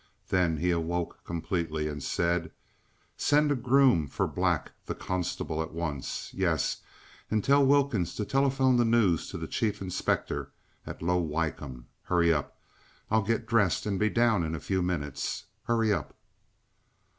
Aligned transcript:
Then 0.29 0.57
he 0.57 0.71
awoke 0.71 1.23
completely 1.23 1.87
and 1.87 2.01
said: 2.01 2.51
"Send 3.17 3.51
a 3.51 3.55
groom 3.55 4.07
for 4.07 4.25
Black 4.25 4.71
the 4.87 4.95
constable 4.95 5.61
at 5.61 5.73
once. 5.75 6.33
Yes 6.33 6.81
and 7.29 7.43
tell 7.43 7.63
Wilkins 7.63 8.15
to 8.15 8.25
telephone 8.25 8.77
the 8.77 8.83
news 8.83 9.29
to 9.29 9.37
the 9.37 9.45
Chief 9.45 9.79
Inspector 9.79 10.51
at 10.87 11.03
Low 11.03 11.19
Wycombe. 11.21 11.85
Hurry 12.05 12.33
up! 12.33 12.59
I'll 13.11 13.21
get 13.21 13.45
dressed 13.45 13.85
and 13.85 13.99
be 13.99 14.09
down 14.09 14.43
in 14.43 14.55
a 14.55 14.59
few 14.59 14.81
minutes. 14.81 15.43
Hurry 15.65 15.93
up!" 15.93 16.15